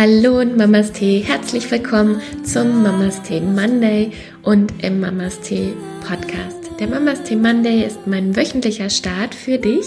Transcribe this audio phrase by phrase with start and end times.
[0.00, 4.12] Hallo und Mamas Tee, herzlich willkommen zum Mamas Tee Monday
[4.44, 5.72] und im Mamas Tee
[6.06, 6.70] Podcast.
[6.78, 9.86] Der Mamas Tee Monday ist mein wöchentlicher Start für dich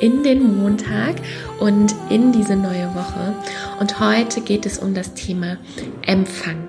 [0.00, 1.14] in den Montag
[1.60, 3.36] und in diese neue Woche.
[3.78, 5.58] Und heute geht es um das Thema
[6.04, 6.66] Empfang.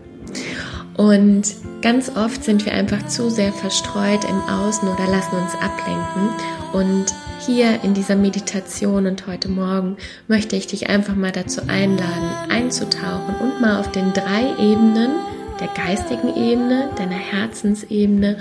[0.96, 1.46] Und
[1.82, 6.30] ganz oft sind wir einfach zu sehr verstreut im Außen oder lassen uns ablenken.
[6.74, 7.06] Und
[7.46, 9.98] hier in dieser Meditation und heute Morgen
[10.28, 15.12] möchte ich dich einfach mal dazu einladen, einzutauchen und mal auf den drei Ebenen,
[15.60, 18.38] der geistigen Ebene, deiner Herzensebene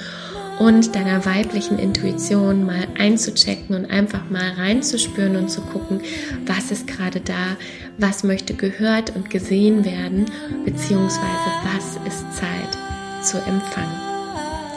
[0.59, 6.01] und deiner weiblichen Intuition mal einzuchecken und einfach mal reinzuspüren und zu gucken,
[6.47, 7.57] was ist gerade da,
[7.99, 10.27] was möchte gehört und gesehen werden,
[10.65, 14.01] beziehungsweise was ist Zeit zu empfangen.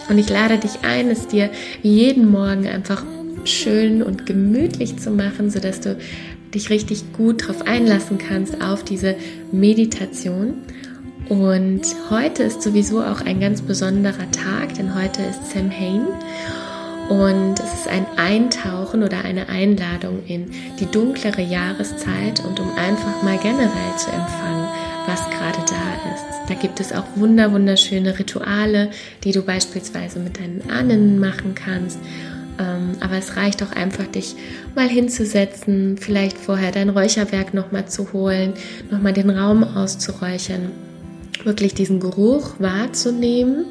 [0.09, 1.49] Und ich lade dich ein, es dir
[1.81, 3.03] jeden Morgen einfach
[3.45, 5.97] schön und gemütlich zu machen, sodass du
[6.53, 9.15] dich richtig gut darauf einlassen kannst auf diese
[9.51, 10.55] Meditation.
[11.29, 16.01] Und heute ist sowieso auch ein ganz besonderer Tag, denn heute ist Samhain
[17.09, 23.21] und es ist ein Eintauchen oder eine Einladung in die dunklere Jahreszeit und um einfach
[23.23, 24.67] mal generell zu empfangen,
[25.07, 26.49] was gerade da ist.
[26.49, 28.89] Da gibt es auch wunder wunderschöne Rituale,
[29.23, 31.99] die du beispielsweise mit deinen Ahnen machen kannst
[32.57, 34.35] aber es reicht auch einfach, dich
[34.75, 38.53] mal hinzusetzen, vielleicht vorher dein Räucherwerk nochmal zu holen,
[38.89, 40.71] nochmal den Raum auszuräuchern,
[41.43, 43.65] wirklich diesen Geruch wahrzunehmen,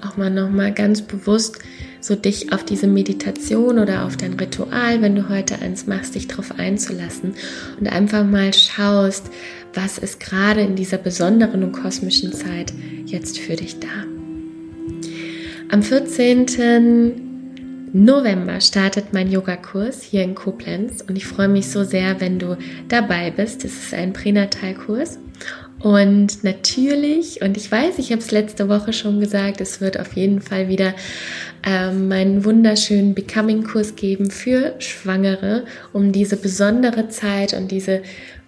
[0.00, 1.58] auch mal nochmal ganz bewusst
[2.00, 6.28] so dich auf diese Meditation oder auf dein Ritual, wenn du heute eins machst, dich
[6.28, 7.34] darauf einzulassen
[7.80, 9.30] und einfach mal schaust,
[9.72, 12.74] was ist gerade in dieser besonderen und kosmischen Zeit
[13.06, 13.88] jetzt für dich da.
[15.70, 17.23] Am 14.
[17.96, 22.56] November startet mein Yogakurs hier in Koblenz und ich freue mich so sehr, wenn du
[22.88, 23.64] dabei bist.
[23.64, 25.20] Es ist ein Pränatalkurs
[25.78, 30.14] und natürlich, und ich weiß, ich habe es letzte Woche schon gesagt, es wird auf
[30.14, 30.92] jeden Fall wieder
[31.64, 38.02] ähm, meinen wunderschönen Becoming-Kurs geben für Schwangere, um diese besondere Zeit und diese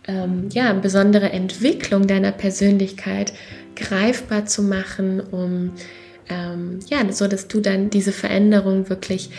[0.08, 3.32] ähm, ja, besondere Entwicklung deiner Persönlichkeit
[3.76, 5.70] greifbar zu machen, um
[6.28, 9.30] ähm, ja, so dass du dann diese Veränderung wirklich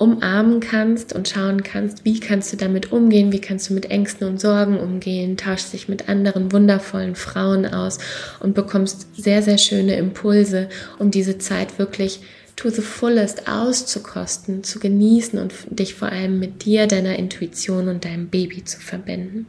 [0.00, 4.26] umarmen kannst und schauen kannst, wie kannst du damit umgehen, wie kannst du mit Ängsten
[4.26, 7.98] und Sorgen umgehen, tauschst dich mit anderen wundervollen Frauen aus
[8.40, 12.20] und bekommst sehr, sehr schöne Impulse, um diese Zeit wirklich
[12.56, 18.06] to the fullest auszukosten, zu genießen und dich vor allem mit dir, deiner Intuition und
[18.06, 19.46] deinem Baby zu verbinden.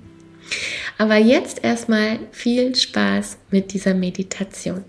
[0.97, 4.83] Aber jetzt erstmal viel Spaß mit dieser Meditation.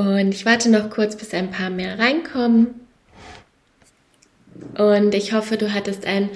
[0.00, 2.68] Und ich warte noch kurz, bis ein paar mehr reinkommen.
[4.78, 6.30] Und ich hoffe, du hattest ein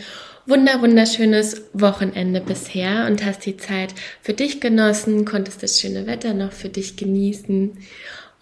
[0.44, 6.34] wunder wunderschönes Wochenende bisher und hast die Zeit für dich genossen, konntest das schöne Wetter
[6.34, 7.78] noch für dich genießen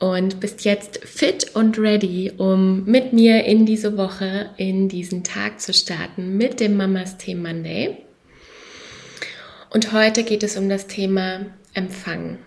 [0.01, 5.61] und bist jetzt fit und ready, um mit mir in diese Woche, in diesen Tag
[5.61, 7.97] zu starten mit dem Mamas Tee Monday.
[9.71, 12.39] Und heute geht es um das Thema Empfangen.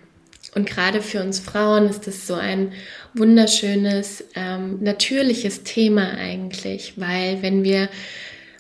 [0.56, 2.72] Und gerade für uns Frauen ist es so ein
[3.14, 7.90] wunderschönes, ähm, natürliches Thema eigentlich, weil wenn wir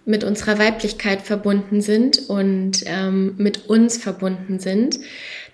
[0.06, 5.00] mit unserer Weiblichkeit verbunden sind und ähm, mit uns verbunden sind,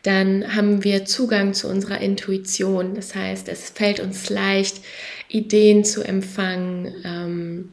[0.04, 2.96] dann haben wir Zugang zu unserer Intuition.
[2.96, 4.82] Das heißt, es fällt uns leicht,
[5.30, 7.72] Ideen zu empfangen, ähm,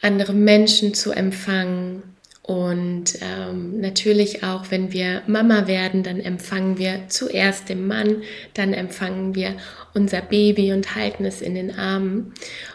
[0.00, 2.02] andere Menschen zu empfangen,
[2.42, 8.22] und ähm, natürlich auch, wenn wir Mama werden, dann empfangen wir zuerst den Mann,
[8.54, 9.54] dann empfangen wir
[9.94, 12.34] unser Baby und halten es in den Armen.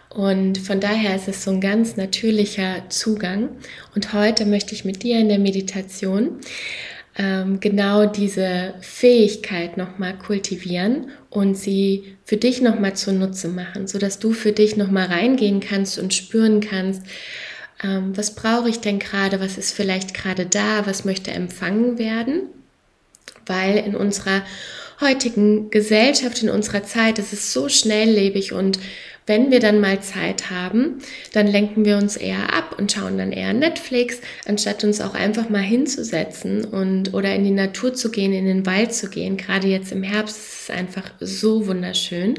[0.09, 3.49] Und von daher ist es so ein ganz natürlicher Zugang.
[3.93, 6.39] Und heute möchte ich mit dir in der Meditation
[7.17, 14.31] ähm, genau diese Fähigkeit nochmal kultivieren und sie für dich nochmal zunutze machen, sodass du
[14.31, 17.03] für dich nochmal reingehen kannst und spüren kannst,
[17.83, 22.43] ähm, was brauche ich denn gerade, was ist vielleicht gerade da, was möchte empfangen werden,
[23.45, 24.43] weil in unserer
[24.99, 28.79] heutigen Gesellschaft, in unserer Zeit, es ist so schnelllebig und
[29.27, 30.99] wenn wir dann mal Zeit haben,
[31.33, 35.49] dann lenken wir uns eher ab und schauen dann eher Netflix, anstatt uns auch einfach
[35.49, 39.35] mal hinzusetzen und oder in die Natur zu gehen, in den Wald zu gehen.
[39.35, 42.35] Gerade jetzt im Herbst ist es einfach so wunderschön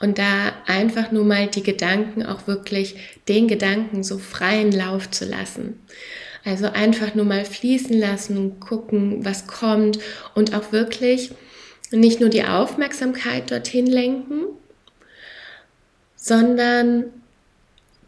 [0.00, 2.96] und da einfach nur mal die Gedanken auch wirklich
[3.28, 5.80] den Gedanken so freien Lauf zu lassen.
[6.44, 9.98] Also einfach nur mal fließen lassen und gucken, was kommt
[10.34, 11.32] und auch wirklich
[11.90, 14.44] nicht nur die Aufmerksamkeit dorthin lenken,
[16.14, 17.04] sondern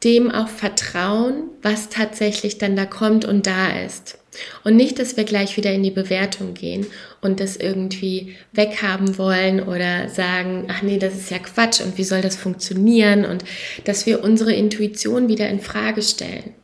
[0.04, 4.17] dem auch vertrauen, was tatsächlich dann da kommt und da ist.
[4.64, 6.86] Und nicht, dass wir gleich wieder in die Bewertung gehen
[7.20, 12.04] und das irgendwie weghaben wollen oder sagen, ach nee, das ist ja Quatsch und wie
[12.04, 13.44] soll das funktionieren und
[13.84, 16.54] dass wir unsere Intuition wieder in Frage stellen.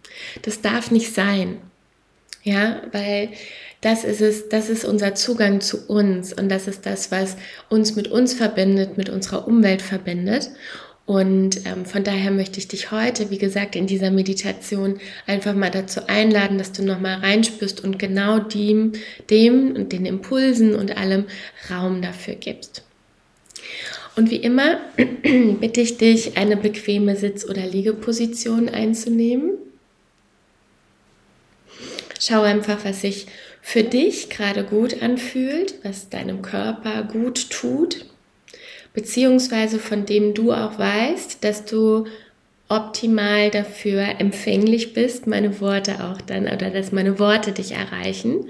[0.43, 1.59] Das darf nicht sein.
[2.43, 3.31] Ja, weil
[3.81, 7.37] das ist es, das ist unser Zugang zu uns und das ist das, was
[7.69, 10.51] uns mit uns verbindet, mit unserer Umwelt verbindet.
[11.07, 15.71] Und ähm, von daher möchte ich dich heute, wie gesagt, in dieser Meditation einfach mal
[15.71, 18.93] dazu einladen, dass du nochmal reinspürst und genau dem,
[19.29, 21.27] dem und den Impulsen und allem
[21.71, 22.85] Raum dafür gibst.
[24.17, 24.79] Und wie immer
[25.61, 29.59] bitte ich dich, eine bequeme Sitz- oder Liegeposition einzunehmen.
[32.19, 33.27] Schau einfach, was sich
[33.61, 38.07] für dich gerade gut anfühlt, was deinem Körper gut tut
[38.95, 42.07] beziehungsweise von dem du auch weißt, dass du
[42.69, 48.47] optimal dafür empfänglich bist, meine Worte auch dann oder dass meine Worte dich erreichen.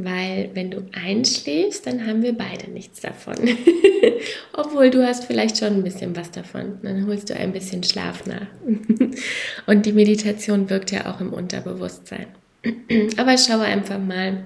[0.00, 3.34] Weil wenn du einschläfst, dann haben wir beide nichts davon.
[4.52, 6.78] Obwohl du hast vielleicht schon ein bisschen was davon.
[6.84, 8.46] Dann holst du ein bisschen Schlaf nach.
[9.66, 12.26] Und die Meditation wirkt ja auch im Unterbewusstsein.
[13.16, 14.44] Aber schaue einfach mal,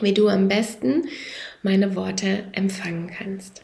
[0.00, 1.04] wie du am besten
[1.62, 3.60] meine Worte empfangen kannst.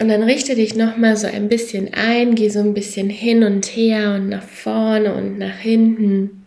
[0.00, 3.66] Und dann richte dich nochmal so ein bisschen ein, geh so ein bisschen hin und
[3.66, 6.46] her und nach vorne und nach hinten.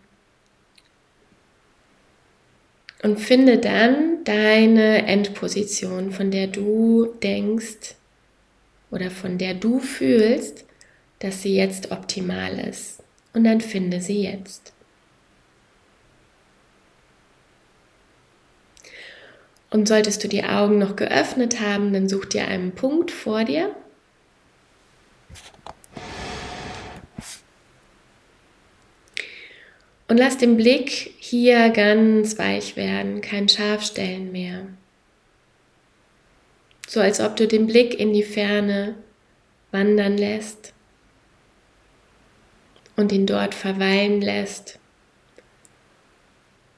[3.04, 7.94] Und finde dann deine Endposition, von der du denkst
[8.90, 10.64] oder von der du fühlst,
[11.20, 13.04] dass sie jetzt optimal ist.
[13.34, 14.73] Und dann finde sie jetzt.
[19.74, 23.74] Und solltest du die Augen noch geöffnet haben, dann such dir einen Punkt vor dir.
[30.06, 34.68] Und lass den Blick hier ganz weich werden, kein Scharfstellen mehr.
[36.86, 38.94] So als ob du den Blick in die Ferne
[39.72, 40.72] wandern lässt
[42.94, 44.78] und ihn dort verweilen lässt,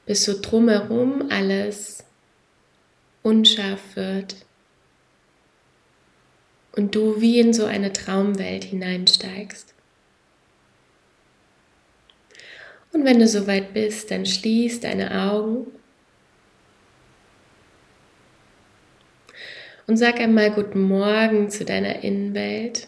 [0.07, 2.06] bis so drumherum alles
[3.27, 4.37] unscharf wird
[6.77, 9.73] und du wie in so eine Traumwelt hineinsteigst.
[12.93, 15.67] Und wenn du soweit bist, dann schließ deine Augen
[19.87, 22.87] und sag einmal Guten Morgen zu deiner Innenwelt.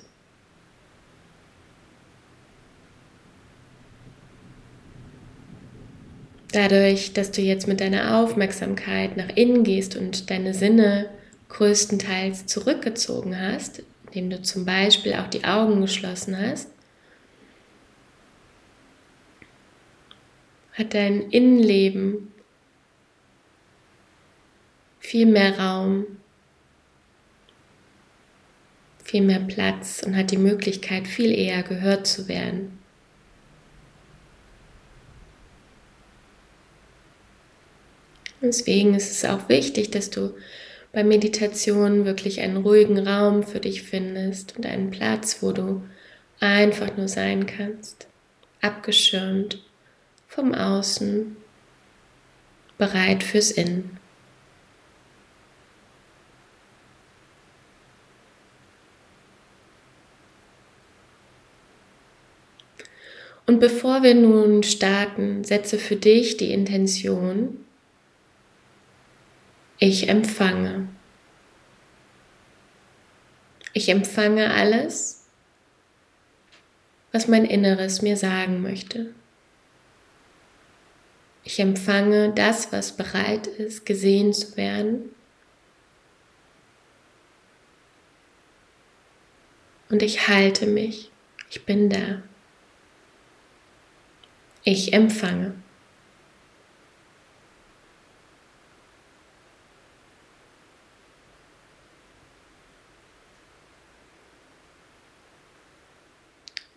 [6.52, 11.10] Dadurch, dass du jetzt mit deiner Aufmerksamkeit nach innen gehst und deine Sinne
[11.50, 16.70] größtenteils zurückgezogen hast, indem du zum Beispiel auch die Augen geschlossen hast,
[20.74, 22.32] hat dein Innenleben
[25.00, 26.06] viel mehr Raum,
[29.04, 32.79] viel mehr Platz und hat die Möglichkeit, viel eher gehört zu werden.
[38.42, 40.34] Deswegen ist es auch wichtig, dass du
[40.92, 45.84] bei Meditation wirklich einen ruhigen Raum für dich findest und einen Platz, wo du
[46.40, 48.08] einfach nur sein kannst,
[48.62, 49.62] abgeschirmt
[50.28, 51.36] vom Außen,
[52.78, 53.98] bereit fürs Innen.
[63.46, 67.66] Und bevor wir nun starten, setze für dich die Intention,
[69.80, 70.90] ich empfange.
[73.74, 75.26] Ich empfange alles,
[77.12, 79.14] was mein Inneres mir sagen möchte.
[81.44, 85.16] Ich empfange das, was bereit ist, gesehen zu werden.
[89.90, 91.10] Und ich halte mich.
[91.50, 92.22] Ich bin da.
[94.64, 95.56] Ich empfange.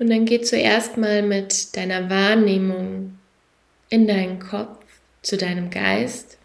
[0.03, 3.21] Und dann geh zuerst mal mit deiner Wahrnehmung
[3.89, 4.85] in deinen Kopf
[5.23, 6.39] zu deinem Geist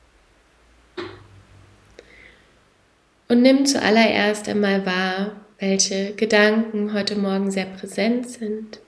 [3.27, 8.79] und nimm zuallererst einmal wahr, welche Gedanken heute Morgen sehr präsent sind.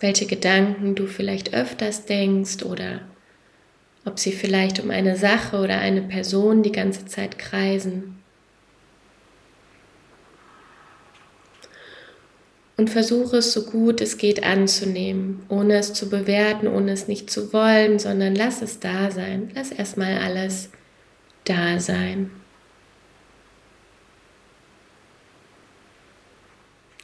[0.00, 3.02] Welche Gedanken du vielleicht öfters denkst oder
[4.04, 8.18] ob sie vielleicht um eine Sache oder eine Person die ganze Zeit kreisen.
[12.76, 17.30] Und versuche es so gut es geht anzunehmen, ohne es zu bewerten, ohne es nicht
[17.30, 19.50] zu wollen, sondern lass es da sein.
[19.54, 20.70] Lass erstmal alles
[21.44, 22.30] da sein.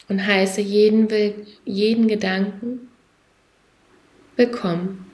[0.08, 1.06] Und heiße jeden,
[1.64, 2.88] jeden Gedanken
[4.36, 5.07] willkommen.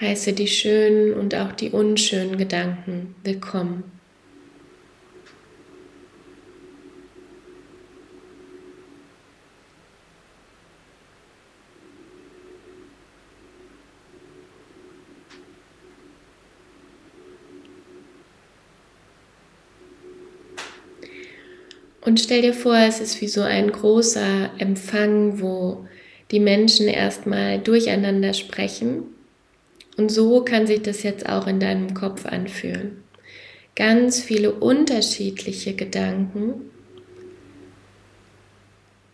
[0.00, 3.84] Heiße die schönen und auch die unschönen Gedanken willkommen.
[22.00, 25.86] Und stell dir vor, es ist wie so ein großer Empfang, wo
[26.30, 29.17] die Menschen erstmal durcheinander sprechen
[29.98, 33.02] und so kann sich das jetzt auch in deinem Kopf anfühlen.
[33.74, 36.70] Ganz viele unterschiedliche Gedanken,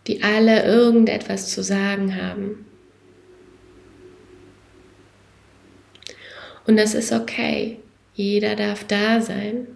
[0.05, 2.65] die alle irgendetwas zu sagen haben.
[6.67, 7.79] Und das ist okay.
[8.13, 9.74] Jeder darf da sein.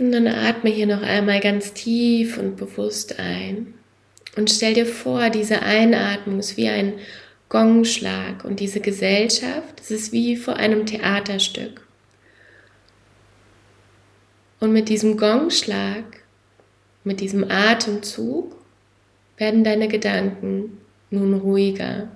[0.00, 3.74] Und dann atme hier noch einmal ganz tief und bewusst ein.
[4.36, 6.94] Und stell dir vor, diese Einatmung ist wie ein
[7.48, 11.86] Gongschlag und diese Gesellschaft, es ist wie vor einem Theaterstück.
[14.60, 16.04] Und mit diesem Gongschlag,
[17.04, 18.56] mit diesem Atemzug
[19.36, 20.78] werden deine Gedanken
[21.10, 22.08] nun ruhiger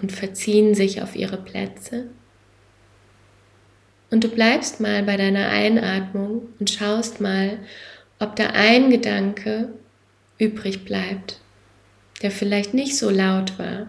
[0.00, 2.10] und verziehen sich auf ihre Plätze.
[4.10, 7.58] Und du bleibst mal bei deiner Einatmung und schaust mal,
[8.18, 9.70] ob da ein Gedanke
[10.38, 11.40] übrig bleibt,
[12.22, 13.88] der vielleicht nicht so laut war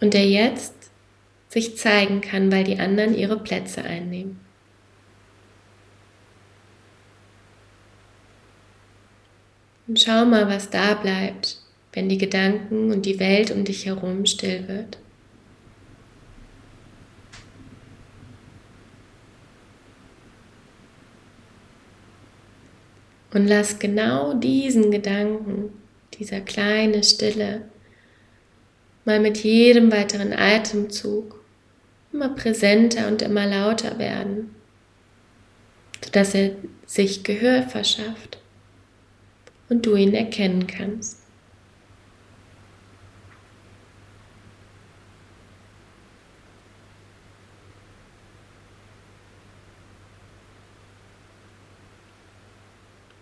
[0.00, 0.74] und der jetzt
[1.48, 4.40] sich zeigen kann, weil die anderen ihre Plätze einnehmen.
[9.86, 11.58] Und schau mal, was da bleibt,
[11.92, 14.98] wenn die Gedanken und die Welt um dich herum still wird.
[23.36, 25.68] Und lass genau diesen Gedanken,
[26.18, 27.68] dieser kleine Stille,
[29.04, 31.44] mal mit jedem weiteren Atemzug
[32.14, 34.54] immer präsenter und immer lauter werden,
[36.02, 36.52] sodass er
[36.86, 38.38] sich Gehör verschafft
[39.68, 41.20] und du ihn erkennen kannst.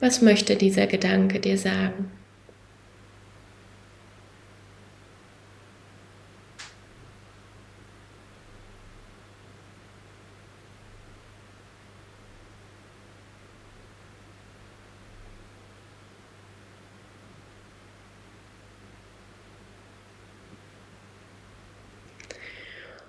[0.04, 2.10] Was möchte dieser Gedanke dir sagen?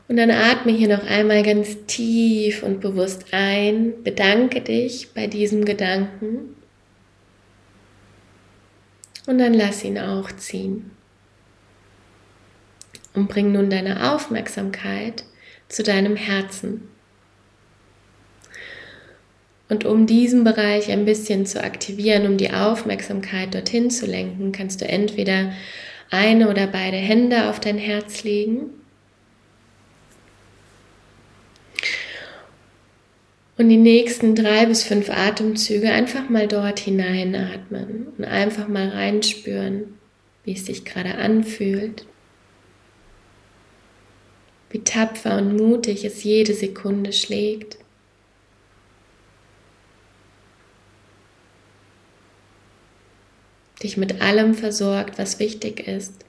[0.08, 4.02] Und dann atme hier noch einmal ganz tief und bewusst ein.
[4.06, 6.56] Bedanke dich bei diesem Gedanken
[9.28, 10.92] und dann lass ihn auch ziehen.
[13.14, 15.24] Und bring nun deine Aufmerksamkeit
[15.70, 16.90] zu deinem Herzen.
[19.68, 24.82] Und um diesen Bereich ein bisschen zu aktivieren, um die Aufmerksamkeit dorthin zu lenken, kannst
[24.82, 25.54] du entweder
[26.12, 28.70] eine oder beide Hände auf dein Herz legen
[33.58, 39.98] Und die nächsten drei bis fünf Atemzüge einfach mal dort hineinatmen und einfach mal reinspüren,
[40.44, 42.06] wie es sich gerade anfühlt,
[44.72, 47.78] wie tapfer und mutig es jede Sekunde schlägt.
[53.82, 56.25] Dich mit allem versorgt, was wichtig ist.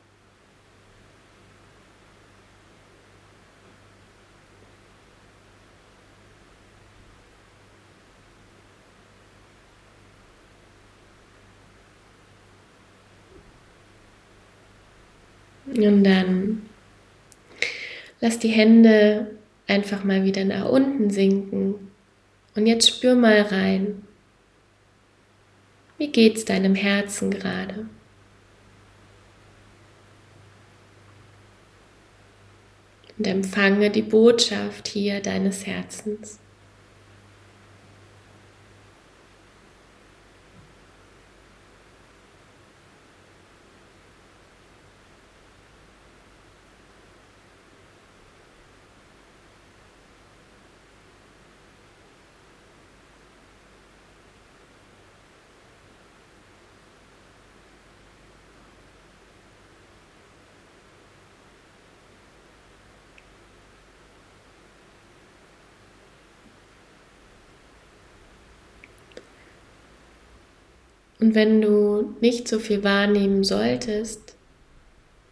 [15.84, 16.62] Und dann
[18.20, 21.90] lass die Hände einfach mal wieder nach unten sinken.
[22.54, 24.02] Und jetzt spür mal rein.
[25.98, 27.86] Wie geht's deinem Herzen gerade?
[33.18, 36.38] Und empfange die Botschaft hier deines Herzens.
[71.26, 74.36] Und wenn du nicht so viel wahrnehmen solltest,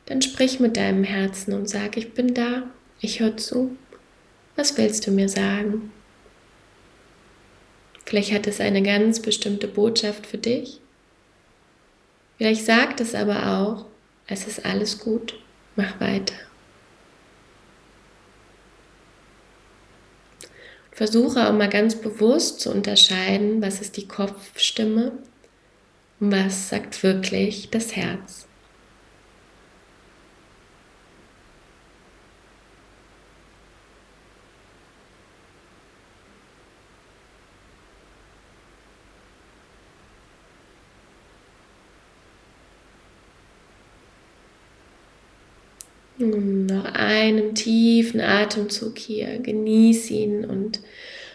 [0.06, 2.64] dann sprich mit deinem Herzen und sag, ich bin da,
[3.00, 3.76] ich höre zu.
[4.56, 5.92] Was willst du mir sagen?
[8.04, 10.80] Vielleicht hat es eine ganz bestimmte Botschaft für dich.
[12.38, 13.86] Vielleicht sagt es aber auch,
[14.26, 15.38] es ist alles gut,
[15.76, 16.34] mach weiter.
[20.90, 25.12] Versuche auch mal ganz bewusst zu unterscheiden, was ist die Kopfstimme
[26.32, 28.46] was sagt wirklich das Herz?
[46.18, 49.38] Noch einen tiefen Atemzug hier.
[49.40, 50.80] Genieß ihn und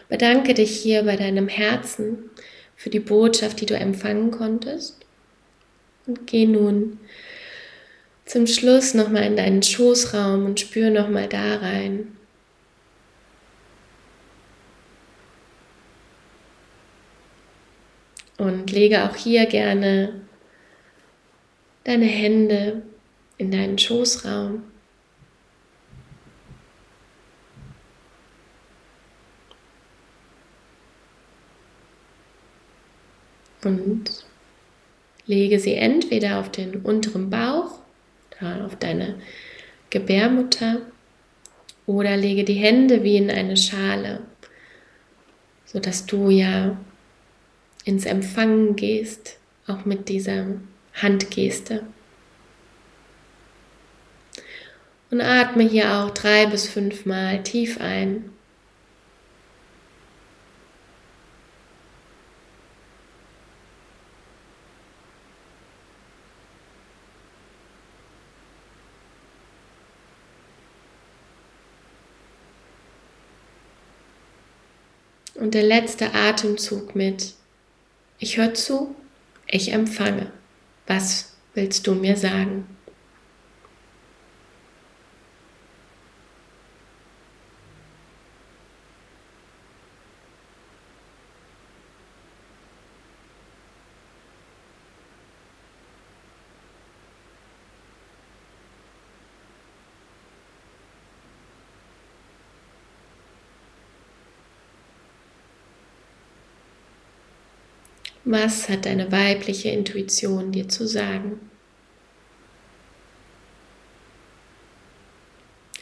[0.08, 2.30] bedanke dich hier bei deinem Herzen
[2.80, 5.06] für die Botschaft, die du empfangen konntest.
[6.08, 6.98] Und geh nun
[8.24, 12.16] zum Schluss nochmal in deinen Schoßraum und spür nochmal da rein.
[18.38, 20.22] Und lege auch hier gerne
[21.84, 22.84] deine Hände
[23.38, 24.64] in deinen Schoßraum.
[33.64, 34.26] Und
[35.26, 37.80] lege sie entweder auf den unteren Bauch,
[38.66, 39.16] auf deine
[39.90, 40.82] Gebärmutter
[41.86, 44.22] oder lege die Hände wie in eine Schale,
[45.66, 46.78] sodass du ja
[47.84, 50.46] ins Empfangen gehst, auch mit dieser
[50.94, 51.84] Handgeste.
[55.12, 58.32] Und atme hier auch drei bis fünf Mal tief ein
[75.40, 77.34] Und der letzte Atemzug mit,
[78.20, 78.94] ich höre zu,
[79.48, 80.32] ich empfange.
[80.86, 82.68] Was willst du mir sagen?
[108.26, 111.40] Was hat deine weibliche Intuition dir zu sagen?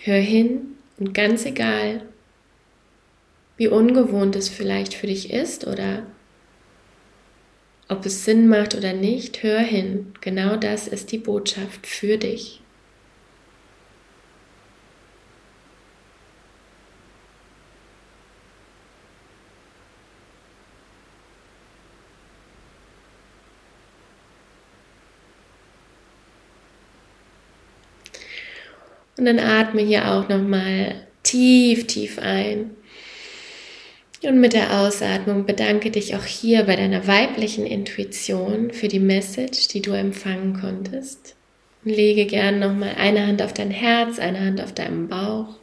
[0.01, 2.03] Hör hin und ganz egal,
[3.57, 6.05] wie ungewohnt es vielleicht für dich ist oder
[7.89, 10.13] ob es Sinn macht oder nicht, hör hin.
[10.21, 12.61] Genau das ist die Botschaft für dich.
[29.27, 32.71] Dann atme hier auch nochmal tief, tief ein.
[34.23, 39.67] Und mit der Ausatmung bedanke dich auch hier bei deiner weiblichen Intuition für die Message,
[39.67, 41.35] die du empfangen konntest.
[41.85, 45.57] Und lege gern nochmal eine Hand auf dein Herz, eine Hand auf deinen Bauch.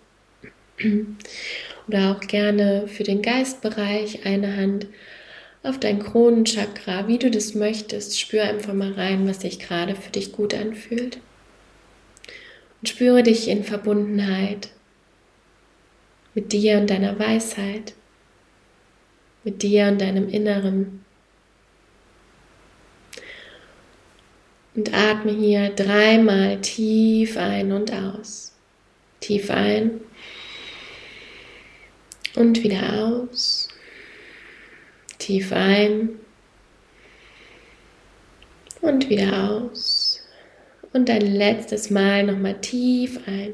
[1.88, 4.86] Oder auch gerne für den Geistbereich eine Hand
[5.64, 8.20] auf dein Kronenchakra, wie du das möchtest.
[8.20, 11.18] Spür einfach mal rein, was sich gerade für dich gut anfühlt.
[12.84, 14.68] Und spüre dich in Verbundenheit
[16.34, 17.94] mit dir und deiner Weisheit,
[19.42, 21.02] mit dir und deinem Inneren.
[24.74, 28.54] Und atme hier dreimal tief ein und aus.
[29.20, 30.02] Tief ein
[32.34, 33.68] und wieder aus.
[35.16, 36.20] Tief ein
[38.82, 39.93] und wieder aus.
[40.94, 43.52] Und ein letztes Mal nochmal tief ein.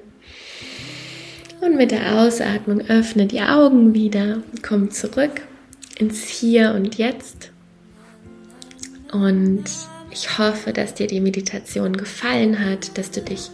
[1.62, 5.40] Und mit der Ausatmung öffne die Augen wieder, komm zurück
[5.98, 7.50] ins Hier und Jetzt.
[9.10, 9.64] Und
[10.10, 13.50] ich hoffe, dass dir die Meditation gefallen hat, dass du dich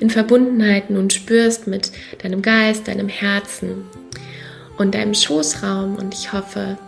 [0.00, 3.84] in Verbundenheit nun spürst mit deinem Geist, deinem Herzen
[4.78, 5.96] und deinem Schoßraum.
[5.96, 6.78] Und ich hoffe,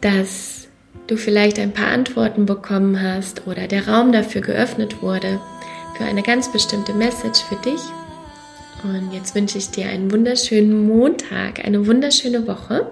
[0.00, 0.61] dass
[1.06, 5.40] du vielleicht ein paar Antworten bekommen hast oder der Raum dafür geöffnet wurde
[5.96, 7.80] für eine ganz bestimmte Message für dich.
[8.82, 12.90] Und jetzt wünsche ich dir einen wunderschönen Montag, eine wunderschöne Woche.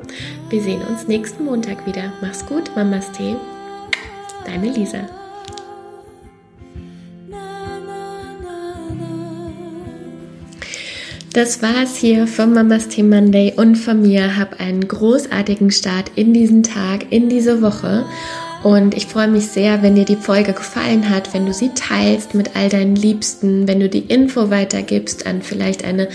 [0.48, 2.12] Wir sehen uns nächsten Montag wieder.
[2.20, 3.34] Mach's gut, Mamas Tee.
[4.46, 5.08] Deine Lisa.
[11.32, 14.36] Das war's hier vom Mamas Team Monday und von mir.
[14.36, 18.04] Hab einen großartigen Start in diesen Tag, in diese Woche.
[18.64, 22.34] Und ich freue mich sehr, wenn dir die Folge gefallen hat, wenn du sie teilst
[22.34, 26.08] mit all deinen Liebsten, wenn du die Info weitergibst an vielleicht eine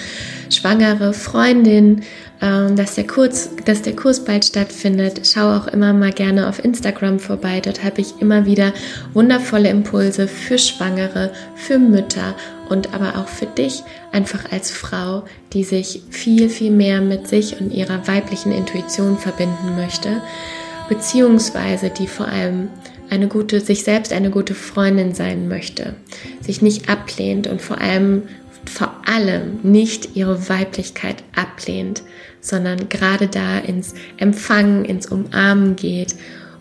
[0.50, 2.02] schwangere Freundin,
[2.42, 5.22] ähm, dass der, Kurs, dass der Kurs bald stattfindet.
[5.24, 7.62] Schau auch immer mal gerne auf Instagram vorbei.
[7.62, 8.74] Dort habe ich immer wieder
[9.14, 12.36] wundervolle Impulse für Schwangere, für Mütter
[12.70, 15.24] und aber auch für dich einfach als Frau,
[15.54, 20.22] die sich viel, viel mehr mit sich und ihrer weiblichen Intuition verbinden möchte,
[20.90, 22.70] beziehungsweise die vor allem
[23.10, 25.96] eine gute, sich selbst eine gute Freundin sein möchte,
[26.42, 28.24] sich nicht ablehnt und vor allem,
[28.66, 32.04] vor allem nicht ihre Weiblichkeit ablehnt,
[32.42, 36.16] sondern gerade da ins Empfangen, ins Umarmen geht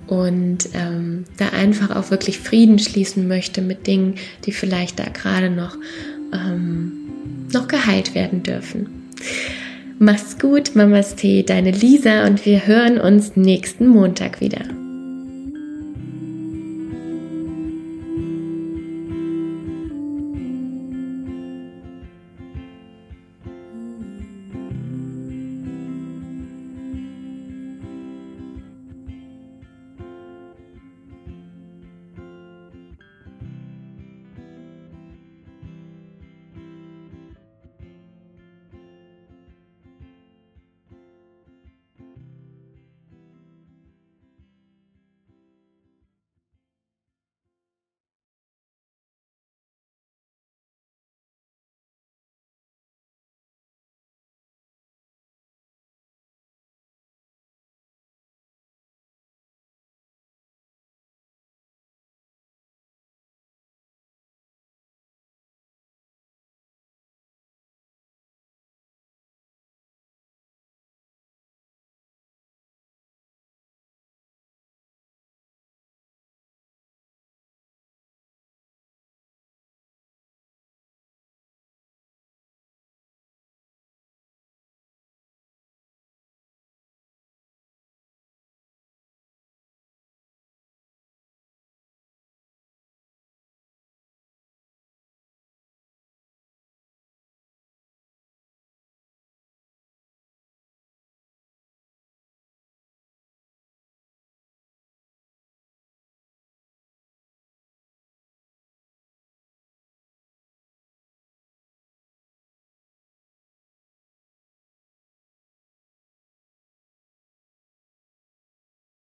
[0.07, 4.15] und ähm, da einfach auch wirklich Frieden schließen möchte mit Dingen,
[4.45, 5.77] die vielleicht da gerade noch,
[6.33, 6.93] ähm,
[7.53, 9.11] noch geheilt werden dürfen.
[9.99, 14.65] Mach's gut, Mamas Tee, deine Lisa und wir hören uns nächsten Montag wieder.